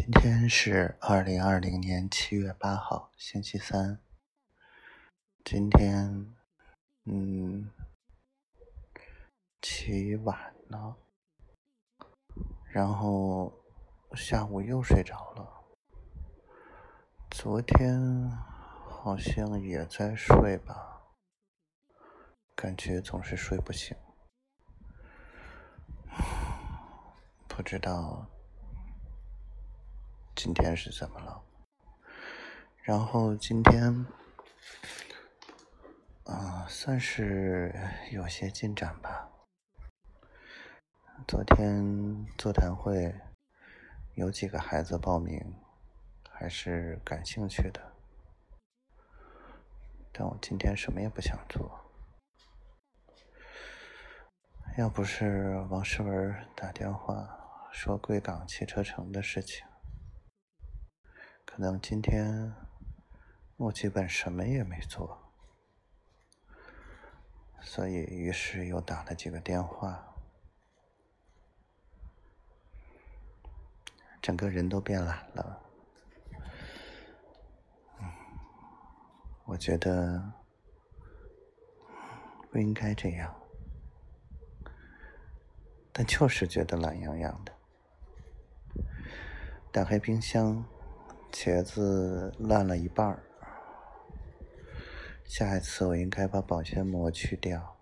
[0.00, 4.00] 今天是二零二零年七月八号，星期三。
[5.44, 6.32] 今天，
[7.04, 7.68] 嗯，
[9.60, 10.96] 起晚了，
[12.70, 13.52] 然后
[14.14, 15.64] 下午又睡着了。
[17.32, 21.08] 昨天好像也在睡吧，
[22.54, 23.96] 感觉总是睡不醒，
[27.48, 28.30] 不知道。
[30.40, 31.42] 今天是怎么了？
[32.84, 34.06] 然后今天，
[36.26, 37.74] 啊，算是
[38.12, 39.28] 有些进展吧。
[41.26, 43.12] 昨天座谈会
[44.14, 45.56] 有几个孩子报名，
[46.30, 47.94] 还是感兴趣的。
[50.12, 51.80] 但我今天什么也不想做。
[54.76, 59.66] 要不是王诗文打电话说贵港汽车城的事情。
[61.58, 62.54] 可能今天
[63.56, 65.32] 我基本什么也没做，
[67.60, 70.14] 所以于是又打了几个电话，
[74.22, 75.60] 整个人都变懒了。
[79.44, 80.32] 我觉得
[82.52, 83.34] 不应该这样，
[85.92, 87.52] 但就是觉得懒洋洋的。
[89.72, 90.64] 打开冰箱。
[91.32, 93.22] 茄子烂了一半儿，
[95.24, 97.76] 下一次我应该把保鲜膜去掉，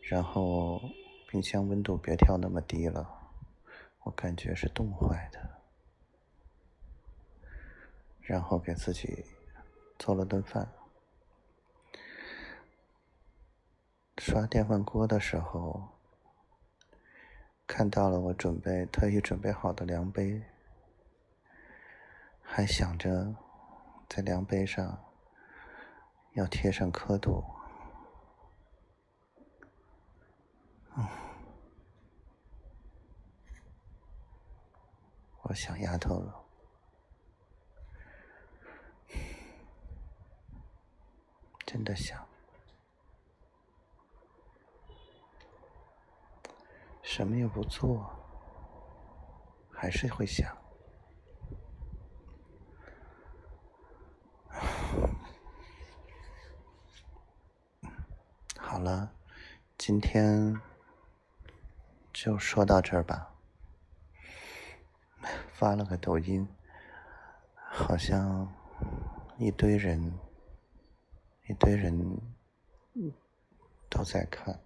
[0.00, 0.80] 然后
[1.28, 3.08] 冰箱温度别调那么低了，
[4.04, 5.60] 我感觉是冻坏的。
[8.22, 9.24] 然后给自己
[9.98, 10.72] 做了顿饭，
[14.18, 15.88] 刷电饭锅的时候
[17.66, 20.42] 看到了我准备特意准备好的量杯。
[22.52, 23.32] 还想着
[24.08, 24.98] 在量杯上
[26.32, 27.44] 要贴上刻度，
[35.42, 36.44] 我想丫头了，
[41.64, 42.26] 真的想，
[47.00, 48.10] 什么也不做，
[49.72, 50.59] 还是会想。
[58.80, 59.12] 好了，
[59.76, 60.58] 今天
[62.14, 63.34] 就说到这儿吧。
[65.52, 66.48] 发了个抖音，
[67.54, 68.50] 好像
[69.36, 70.18] 一堆人，
[71.46, 72.18] 一堆人
[73.90, 74.58] 都在看，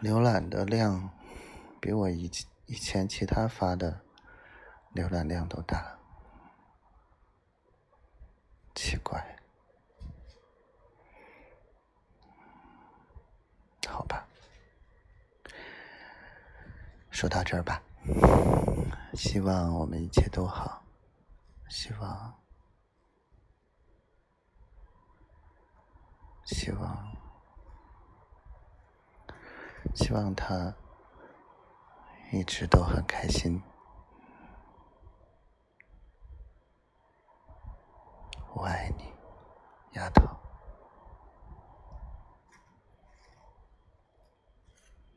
[0.00, 1.10] 浏览的量
[1.80, 2.30] 比我以
[2.66, 4.00] 以前其他发的
[4.94, 5.98] 浏览量都大，
[8.76, 9.26] 奇怪。
[13.88, 14.24] 好吧，
[17.20, 17.82] 说到这儿吧，
[19.12, 20.82] 希望我们一切都好，
[21.68, 22.34] 希望，
[26.46, 27.16] 希望，
[29.94, 30.74] 希望他
[32.32, 33.62] 一直都很开心。
[38.54, 39.04] 我爱你，
[39.92, 40.39] 丫头。